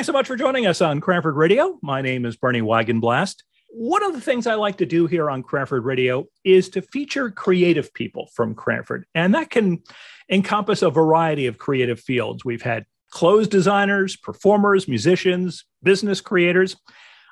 [0.00, 1.78] Thanks so much for joining us on Cranford Radio.
[1.82, 3.42] My name is Bernie Wagenblast.
[3.68, 7.30] One of the things I like to do here on Cranford Radio is to feature
[7.30, 9.82] creative people from Cranford, and that can
[10.30, 12.46] encompass a variety of creative fields.
[12.46, 16.76] We've had clothes designers, performers, musicians, business creators.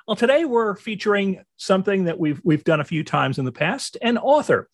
[0.07, 3.97] Well, today we're featuring something that we've we've done a few times in the past,
[4.03, 4.69] an author.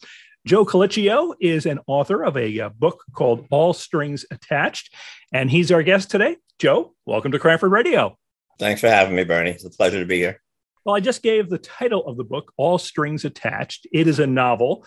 [0.45, 4.93] Joe Colicchio is an author of a, a, uh, book called All Strings Attached,
[5.31, 6.35] and he's our guest today.
[6.57, 8.17] Joe, welcome to Cranford Radio.
[8.59, 9.51] Thanks for having me, Bernie.
[9.51, 10.41] It's a pleasure to be here.
[10.85, 13.87] Well, I just gave the title of the book, All Strings Attached.
[13.91, 14.85] It is a novel.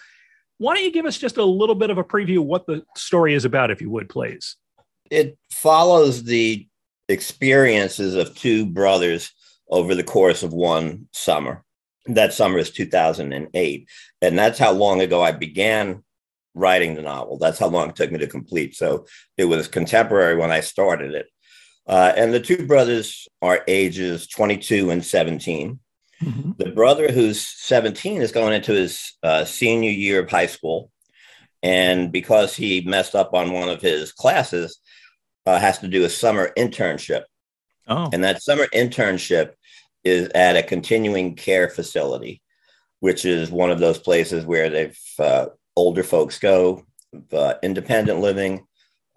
[0.56, 2.84] Why don't you give us just a little bit of a preview of what the
[2.96, 4.56] story is about, if you would, please?
[5.10, 6.66] It follows the
[7.08, 9.30] experiences of two brothers
[9.68, 11.64] over the course of one summer
[12.06, 13.88] that summer is 2008
[14.22, 16.02] and that's how long ago i began
[16.54, 19.06] writing the novel that's how long it took me to complete so
[19.36, 21.26] it was contemporary when i started it
[21.88, 25.78] uh, and the two brothers are ages 22 and 17
[26.22, 26.52] mm-hmm.
[26.58, 30.90] the brother who's 17 is going into his uh, senior year of high school
[31.62, 34.80] and because he messed up on one of his classes
[35.46, 37.24] uh, has to do a summer internship
[37.88, 38.08] oh.
[38.12, 39.54] and that summer internship
[40.04, 42.42] is at a continuing care facility,
[43.00, 46.84] which is one of those places where they've uh, older folks go,
[47.32, 48.66] uh, independent living,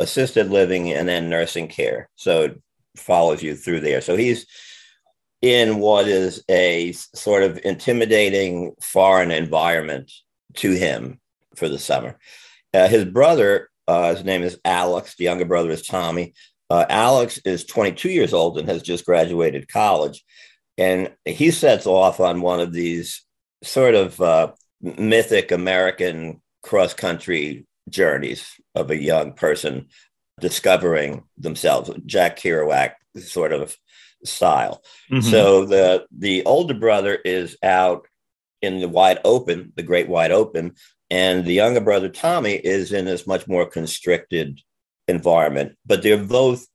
[0.01, 2.09] assisted living, and then nursing care.
[2.15, 2.61] So it
[2.97, 4.01] follows you through there.
[4.01, 4.45] So he's
[5.41, 10.11] in what is a sort of intimidating foreign environment
[10.55, 11.19] to him
[11.55, 12.17] for the summer.
[12.73, 15.15] Uh, his brother, uh, his name is Alex.
[15.15, 16.33] The younger brother is Tommy.
[16.69, 20.23] Uh, Alex is 22 years old and has just graduated college.
[20.77, 23.25] And he sets off on one of these
[23.63, 29.87] sort of uh, mythic American cross country journeys of a young person
[30.39, 33.75] discovering themselves, Jack Kerouac sort of
[34.23, 34.83] style.
[35.11, 35.29] Mm-hmm.
[35.29, 38.07] So the the older brother is out
[38.61, 40.73] in the wide open, the great wide open,
[41.09, 44.59] and the younger brother Tommy is in this much more constricted
[45.07, 45.77] environment.
[45.85, 46.65] But they're both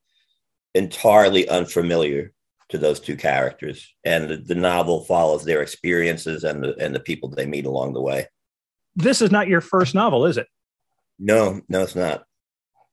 [0.75, 2.33] entirely unfamiliar
[2.69, 7.00] to those two characters, and the, the novel follows their experiences and the and the
[7.00, 8.27] people they meet along the way.
[8.97, 10.49] This is not your first novel, is it?
[11.19, 12.25] No, no, it's not.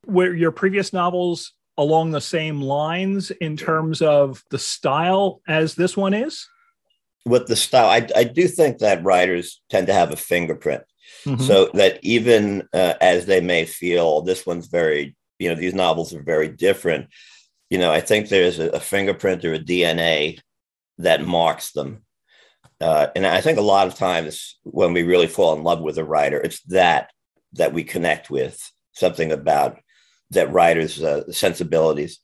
[0.06, 5.98] Were your previous novels along the same lines in terms of the style as this
[5.98, 6.48] one is?
[7.26, 10.84] With the style, I, I do think that writers tend to have a fingerprint.
[11.26, 11.44] Mm-hmm.
[11.44, 16.14] So that even uh, as they may feel this one's very, you know, these novels
[16.14, 17.08] are very different,
[17.70, 20.40] you know, I think there's a, a fingerprint or a DNA
[20.98, 22.04] that marks them.
[22.80, 25.98] Uh, and I think a lot of times when we really fall in love with
[25.98, 27.12] a writer, it's that
[27.54, 28.60] that we connect with
[28.94, 29.80] something about
[30.32, 32.20] that writer's uh, sensibilities.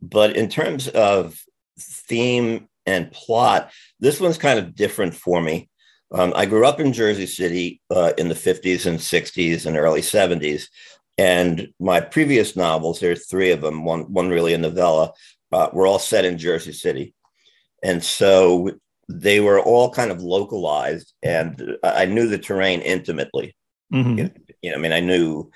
[0.00, 1.40] But in terms of
[1.78, 5.68] theme and plot, this one's kind of different for me.
[6.12, 10.02] Um, I grew up in Jersey City uh, in the 50s and 60s and early
[10.02, 10.66] 70s.
[11.16, 15.12] And my previous novels, there are three of them, one, one really a novella,
[15.52, 17.14] uh, were all set in Jersey City.
[17.82, 18.72] And so
[19.08, 23.54] they were all kind of localized, and I knew the terrain intimately.
[23.94, 24.18] Mm-hmm.
[24.18, 24.30] You, know,
[24.62, 25.50] you, know, I mean, I knew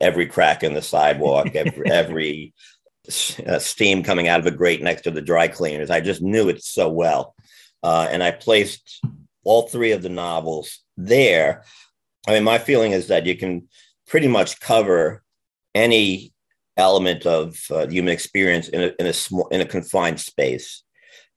[0.00, 2.54] every crack in the sidewalk, every, every
[3.46, 5.90] uh, steam coming out of a grate next to the dry cleaners.
[5.90, 7.34] I just knew it so well.
[7.82, 9.00] Uh, and I placed
[9.44, 11.64] all three of the novels there.
[12.26, 13.68] I mean, my feeling is that you can
[14.06, 15.22] pretty much cover
[15.74, 16.32] any
[16.76, 20.82] element of uh, human experience in a, in a small in a confined space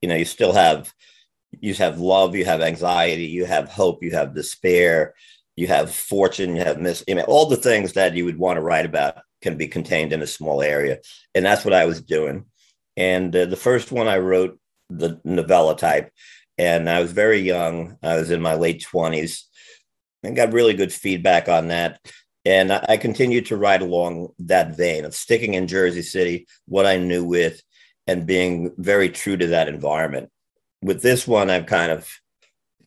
[0.01, 0.93] you know you still have
[1.59, 5.13] you have love you have anxiety you have hope you have despair
[5.59, 8.57] you have fortune you have miss I mean, all the things that you would want
[8.57, 10.99] to write about can be contained in a small area.
[11.35, 12.45] And that's what i was doing.
[12.95, 14.59] And uh, the first one i wrote
[14.89, 16.11] the novella type.
[16.57, 17.97] And i was very young.
[18.01, 19.43] I was in my late 20s
[20.23, 21.99] and got really good feedback on that.
[22.45, 26.97] And I continued to ride along that vein of sticking in Jersey City, what I
[26.97, 27.61] knew with,
[28.07, 30.29] and being very true to that environment.
[30.81, 32.09] With this one, I've kind of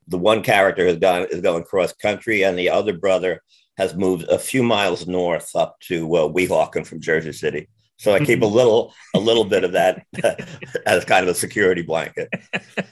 [0.08, 3.43] the one character has gone is going cross country, and the other brother
[3.78, 7.69] has moved a few miles north up to uh, Weehawken from Jersey City.
[7.99, 10.04] So I keep a little a little bit of that
[10.87, 12.28] as kind of a security blanket.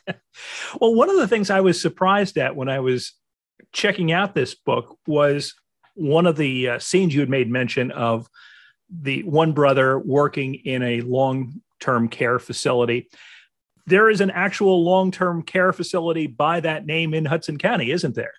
[0.80, 3.12] well, one of the things I was surprised at when I was
[3.72, 5.54] checking out this book was
[5.94, 8.28] one of the uh, scenes you had made mention of
[8.88, 13.08] the one brother working in a long term care facility.
[13.90, 18.14] There is an actual long term care facility by that name in Hudson County, isn't
[18.14, 18.32] there?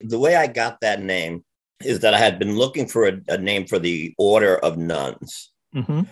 [0.00, 1.44] The way I got that name
[1.82, 5.50] is that I had been looking for a, a name for the Order of Nuns.
[5.74, 6.02] Mm-hmm.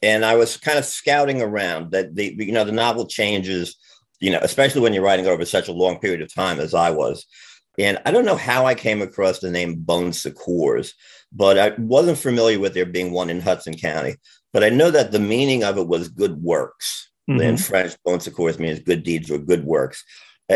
[0.00, 3.76] and I was kind of scouting around that the you know the novel changes,
[4.20, 6.90] you know, especially when you're writing over such a long period of time as I
[6.90, 7.26] was.
[7.78, 10.94] And I don't know how I came across the name Bon Secours,
[11.32, 14.16] but I wasn't familiar with there being one in Hudson County.
[14.52, 17.10] But I know that the meaning of it was good works.
[17.30, 17.40] Mm-hmm.
[17.40, 20.04] In French, Bon Secours means good deeds or good works.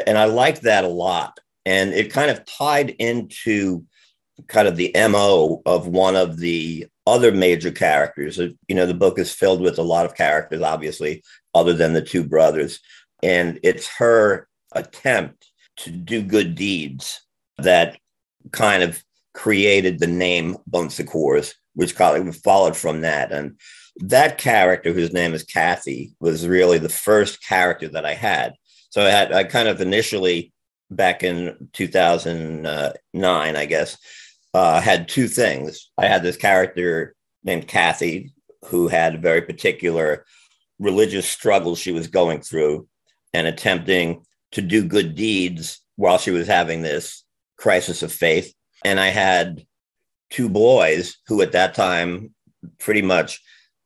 [0.07, 1.39] And I like that a lot.
[1.65, 3.85] And it kind of tied into
[4.49, 8.39] kind of the MO of one of the other major characters.
[8.39, 11.23] You know, the book is filled with a lot of characters, obviously,
[11.55, 12.81] other than the two brothers.
[13.23, 15.47] And it's her attempt
[15.79, 17.21] to do good deeds
[17.59, 17.99] that
[18.53, 19.03] kind of
[19.35, 23.33] created the name Bon Secours, which followed from that.
[23.33, 23.59] And
[23.99, 28.55] that character, whose name is Kathy, was really the first character that I had.
[28.91, 30.53] So I had, I kind of initially
[30.91, 33.99] back in 2009, I guess,
[34.55, 35.91] uh, had two things.
[35.99, 37.15] I had this character
[37.45, 38.33] named Kathy
[38.67, 40.25] who had a very particular
[40.79, 42.89] religious struggle she was going through
[43.33, 47.25] and attempting to do good deeds while she was having this
[47.57, 48.53] crisis of faith.
[48.85, 49.67] And I had
[50.31, 52.35] two boys who at that time
[52.79, 53.41] pretty much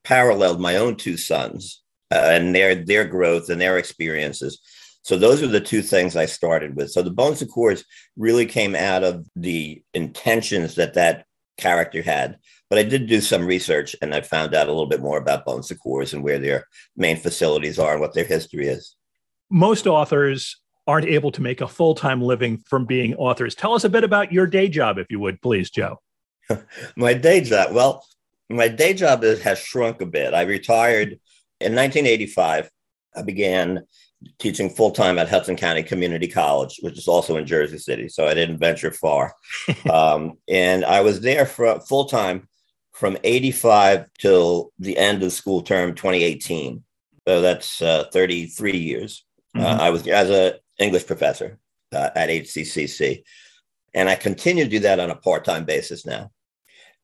[0.04, 1.82] paralleled my own two sons
[2.12, 4.60] uh, and their their growth and their experiences.
[5.02, 6.90] So those are the two things I started with.
[6.90, 7.84] So the Bon Secours
[8.16, 11.24] really came out of the intentions that that
[11.56, 12.38] character had.
[12.68, 15.44] But I did do some research and I found out a little bit more about
[15.44, 16.66] Bon Secours and where their
[16.96, 18.94] main facilities are and what their history is.
[19.50, 20.56] Most authors
[20.86, 23.54] aren't able to make a full time living from being authors.
[23.54, 26.00] Tell us a bit about your day job, if you would, please, Joe.
[26.96, 27.72] my day job.
[27.74, 28.04] Well,
[28.50, 30.34] my day job has shrunk a bit.
[30.34, 31.12] I retired
[31.60, 32.70] in 1985.
[33.16, 33.84] I began
[34.38, 38.08] teaching full time at Hudson County Community College, which is also in Jersey City.
[38.08, 39.34] So I didn't venture far.
[39.90, 42.48] um, and I was there for full time
[42.92, 46.82] from 85 till the end of school term 2018.
[47.26, 49.24] So that's uh, 33 years.
[49.54, 49.80] Uh, mm-hmm.
[49.80, 51.58] Uh, I was as an English professor
[51.92, 53.22] uh, at HCCC.
[53.94, 56.30] And I continue to do that on a part time basis now.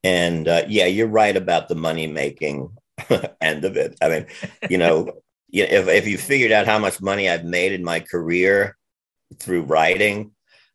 [0.06, 2.70] And uh, yeah, you're right about the money making
[3.40, 3.98] end of it.
[4.00, 4.26] I mean,
[4.70, 5.10] you know,
[5.52, 8.76] if, if you figured out how much money I've made in my career
[9.40, 10.30] through writing,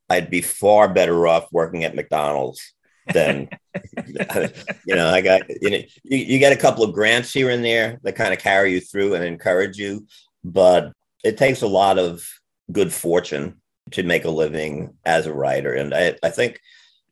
[0.10, 2.74] I'd be far better off working at McDonald's
[3.14, 3.48] than,
[4.06, 7.64] you know, I got, you know, you, you get a couple of grants here and
[7.64, 10.08] there that kind of carry you through and encourage you.
[10.44, 10.92] But
[11.24, 12.28] it takes a lot of
[12.70, 13.62] good fortune
[13.92, 15.74] to make a living as a writer.
[15.74, 16.60] And I, I think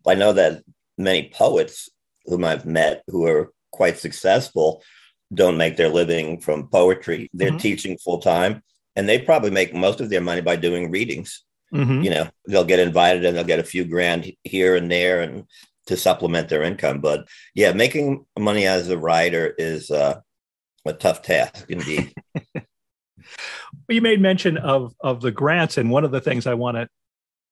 [0.05, 0.63] I know that
[0.97, 1.87] many poets
[2.29, 4.83] whom I've met who are quite successful
[5.33, 7.29] don't make their living from poetry.
[7.33, 7.57] They're mm-hmm.
[7.57, 8.63] teaching full time
[8.95, 11.43] and they probably make most of their money by doing readings.
[11.73, 12.01] Mm-hmm.
[12.01, 15.45] You know, they'll get invited and they'll get a few grand here and there and
[15.87, 16.99] to supplement their income.
[16.99, 20.19] But yeah, making money as a writer is uh,
[20.85, 22.13] a tough task indeed.
[22.55, 22.63] well,
[23.89, 26.87] you made mention of of the grants, and one of the things I want to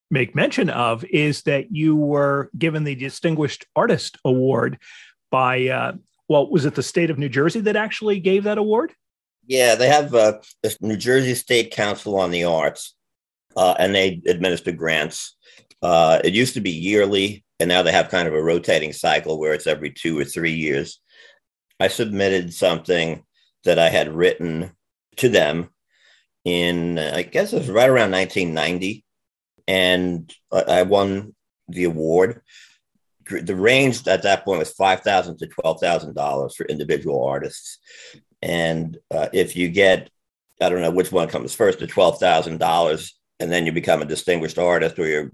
[0.09, 4.79] make mention of is that you were given the Distinguished Artist Award
[5.31, 5.93] by uh,
[6.29, 8.93] well, was it the state of New Jersey that actually gave that award?
[9.45, 12.95] Yeah, they have uh, the New Jersey State Council on the Arts,
[13.55, 15.37] uh, and they administer grants.
[15.81, 19.39] Uh, it used to be yearly, and now they have kind of a rotating cycle
[19.39, 20.99] where it's every two or three years.
[21.79, 23.23] I submitted something
[23.63, 24.71] that I had written
[25.17, 25.69] to them
[26.43, 29.03] in, I guess it was right around 1990,
[29.67, 31.35] and I won
[31.67, 32.41] the award
[33.29, 37.79] the range at that point was five thousand to twelve thousand dollars for individual artists,
[38.41, 40.09] and uh, if you get,
[40.61, 44.01] I don't know which one comes first, the twelve thousand dollars, and then you become
[44.01, 45.31] a distinguished artist, or you're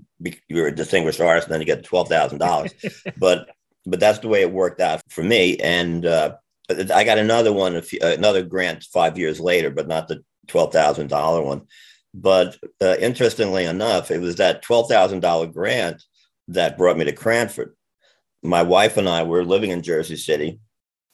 [0.48, 2.74] you're a distinguished artist, and then you get twelve thousand dollars.
[3.18, 3.50] but
[3.86, 6.36] but that's the way it worked out for me, and uh,
[6.70, 11.10] I got another one, few, another grant five years later, but not the twelve thousand
[11.10, 11.68] dollar one.
[12.13, 16.03] But uh, interestingly enough, it was that twelve thousand dollar grant
[16.48, 17.75] that brought me to Cranford
[18.43, 20.60] my wife and I were living in Jersey City.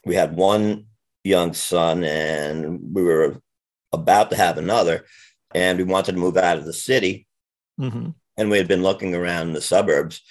[0.04, 0.86] We had one
[1.24, 3.40] young son, and we were
[3.92, 5.04] about to have another,
[5.54, 7.26] and we wanted to move out of the city.
[7.80, 8.10] Mm-hmm.
[8.36, 10.22] And we had been looking around the suburbs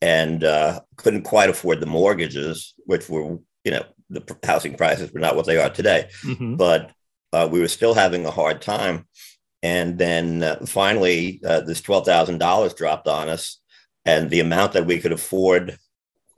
[0.00, 5.20] and uh, couldn't quite afford the mortgages, which were, you know, the housing prices were
[5.20, 6.08] not what they are today.
[6.24, 6.56] Mm-hmm.
[6.56, 6.92] But
[7.32, 9.06] uh, we were still having a hard time.
[9.62, 13.60] And then uh, finally, uh, this $12,000 dropped on us.
[14.04, 15.78] And the amount that we could afford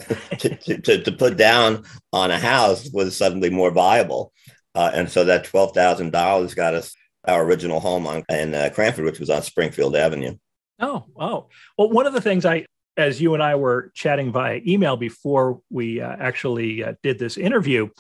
[0.38, 4.32] to, to, to, put down on a house was suddenly more viable.
[4.74, 6.94] Uh, and so that $12,000 got us
[7.26, 10.36] our original home on, in uh, Cranford, which was on Springfield Avenue.
[10.80, 11.48] Oh, oh.
[11.76, 12.64] Well, one of the things I,
[12.96, 17.36] as you and I were chatting via email before we uh, actually uh, did this
[17.36, 17.90] interview,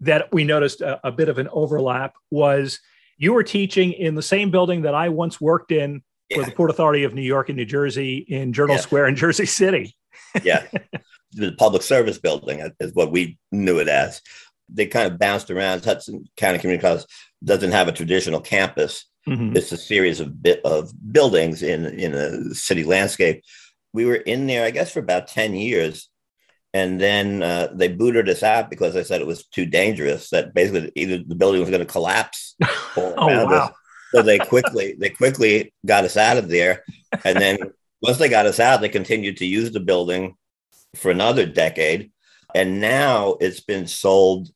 [0.00, 2.80] that we noticed a, a bit of an overlap was
[3.18, 6.38] you were teaching in the same building that I once worked in yeah.
[6.38, 8.82] for the Port Authority of New York and New Jersey in Journal yeah.
[8.82, 9.96] Square in Jersey City.
[10.42, 10.66] yeah.
[11.32, 14.20] The public service building is what we knew it as.
[14.68, 15.84] They kind of bounced around.
[15.84, 17.04] Hudson County Community College
[17.42, 19.04] doesn't have a traditional campus.
[19.28, 19.56] Mm-hmm.
[19.56, 23.42] It's a series of bit of buildings in in a city landscape.
[23.92, 26.08] We were in there, I guess, for about ten years,
[26.74, 30.30] and then uh, they booted us out because they said it was too dangerous.
[30.30, 32.56] That basically either the building was going to collapse.
[32.96, 33.46] oh wow!
[33.46, 33.72] Us.
[34.12, 36.84] So they quickly they quickly got us out of there,
[37.24, 37.58] and then
[38.02, 40.34] once they got us out, they continued to use the building
[40.96, 42.10] for another decade,
[42.54, 44.48] and now it's been sold.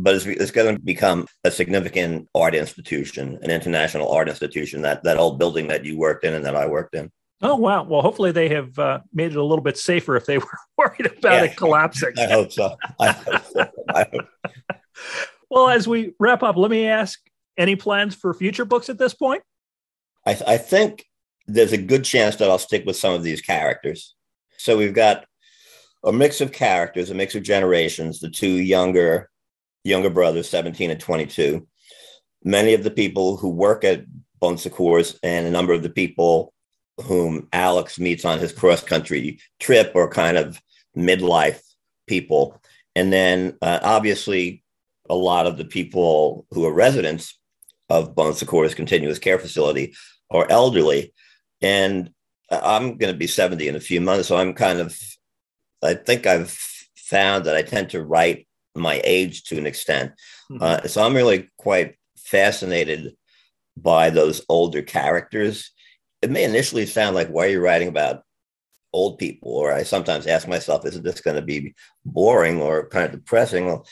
[0.00, 4.82] But it's, it's going to become a significant art institution, an international art institution.
[4.82, 7.10] That that old building that you worked in and that I worked in.
[7.40, 7.84] Oh wow!
[7.84, 11.06] Well, hopefully they have uh, made it a little bit safer if they were worried
[11.06, 11.44] about yeah.
[11.44, 12.12] it collapsing.
[12.18, 12.76] I hope so.
[12.98, 13.70] I hope so.
[13.94, 14.80] I hope.
[15.50, 17.20] well, as we wrap up, let me ask:
[17.56, 19.42] any plans for future books at this point?
[20.26, 21.06] I, th- I think
[21.46, 24.14] there's a good chance that I'll stick with some of these characters.
[24.56, 25.24] So we've got
[26.04, 28.18] a mix of characters, a mix of generations.
[28.18, 29.30] The two younger
[29.84, 31.66] younger brothers, 17 and 22.
[32.42, 34.04] Many of the people who work at
[34.40, 36.52] Bon Secours and a number of the people
[37.04, 40.60] whom Alex meets on his cross country trip or kind of
[40.96, 41.60] midlife
[42.06, 42.60] people.
[42.96, 44.64] And then uh, obviously,
[45.08, 47.38] a lot of the people who are residents
[47.88, 49.94] of Bon Secours Continuous Care Facility
[50.30, 51.12] are elderly.
[51.62, 52.10] And
[52.50, 54.28] I'm going to be 70 in a few months.
[54.28, 54.98] So I'm kind of,
[55.82, 56.50] I think I've
[56.96, 60.12] found that I tend to write my age to an extent.
[60.50, 60.62] Mm-hmm.
[60.62, 63.16] Uh, so I'm really quite fascinated
[63.76, 65.70] by those older characters
[66.22, 68.22] it may initially sound like, why are you writing about
[68.92, 69.52] old people?
[69.52, 73.66] Or I sometimes ask myself, isn't this going to be boring or kind of depressing?
[73.66, 73.86] Well,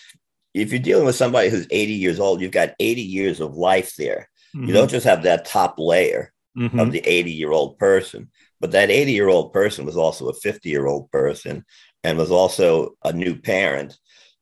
[0.55, 3.95] if you're dealing with somebody who's 80 years old, you've got 80 years of life
[3.97, 4.29] there.
[4.55, 4.69] Mm-hmm.
[4.69, 6.79] You don't just have that top layer mm-hmm.
[6.79, 8.31] of the 80 year old person,
[8.61, 11.65] but that 80 year old person was also a 50 year old person
[12.03, 13.99] and was also a new parent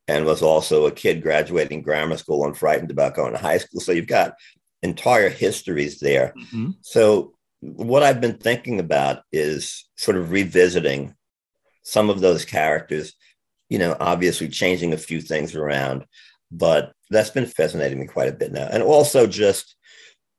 [0.07, 3.81] and was also a kid graduating grammar school and frightened about going to high school.
[3.81, 4.35] So you've got
[4.83, 6.33] entire histories there.
[6.37, 6.71] Mm-hmm.
[6.81, 7.34] So
[7.73, 11.15] what I've been thinking about is sort of revisiting
[11.83, 13.13] some of those characters,
[13.69, 16.05] you know, obviously changing a few things around,
[16.51, 18.67] but that's been fascinating me quite a bit now.
[18.71, 19.75] And also just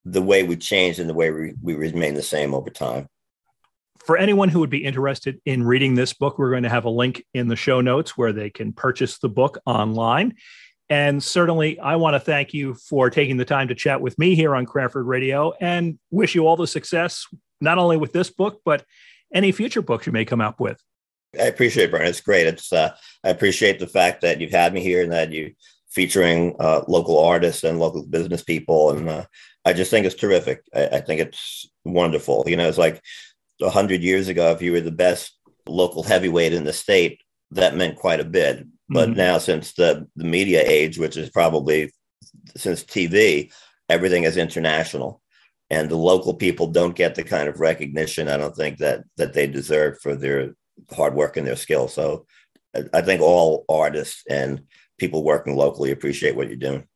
[0.05, 3.09] the way we change and the way we, we remain the same over time.
[4.05, 6.91] For anyone who would be interested in reading this book, we're going to have a
[6.91, 10.35] link in the show notes where they can purchase the book online.
[10.89, 14.35] And certainly, I want to thank you for taking the time to chat with me
[14.35, 17.27] here on Cranford Radio and wish you all the success,
[17.61, 18.85] not only with this book, but
[19.35, 20.81] any future books you may come up with.
[21.39, 22.07] I appreciate it, Brian.
[22.07, 22.47] It's great.
[22.47, 25.51] It's uh, I appreciate the fact that you've had me here and that you're
[25.91, 29.25] featuring uh, local artists and local business people, and uh,
[29.65, 30.63] I just think it's terrific.
[30.75, 32.45] I, I think it's wonderful.
[32.47, 33.03] You know, it's like
[33.61, 37.97] hundred years ago, if you were the best local heavyweight in the state, that meant
[37.97, 38.65] quite a bit.
[38.89, 39.19] But mm-hmm.
[39.19, 41.93] now, since the, the media age, which is probably
[42.57, 43.53] since TV,
[43.89, 45.23] everything is international.
[45.69, 49.33] And the local people don't get the kind of recognition I don't think that that
[49.33, 50.55] they deserve for their
[50.95, 51.89] hard work and their skill.
[51.89, 52.27] So
[52.93, 54.63] I think all artists and
[54.99, 56.87] people working locally appreciate what you're doing.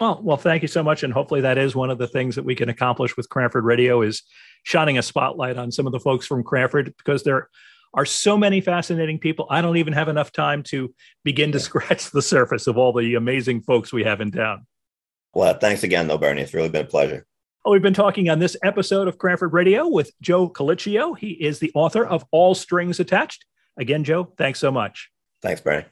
[0.00, 2.44] Well, well, thank you so much, and hopefully that is one of the things that
[2.44, 4.22] we can accomplish with Cranford Radio is
[4.62, 7.48] shining a spotlight on some of the folks from Cranford because they're
[7.94, 9.46] are so many fascinating people.
[9.50, 13.14] I don't even have enough time to begin to scratch the surface of all the
[13.14, 14.66] amazing folks we have in town.
[15.34, 16.42] Well, thanks again, though, Bernie.
[16.42, 17.26] It's really been a pleasure.
[17.64, 21.18] Well, we've been talking on this episode of Cranford Radio with Joe Colicchio.
[21.18, 23.44] He is the author of All Strings Attached.
[23.76, 25.10] Again, Joe, thanks so much.
[25.42, 25.84] Thanks, Bernie.